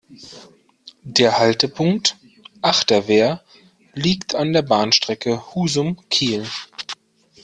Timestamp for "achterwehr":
2.63-3.43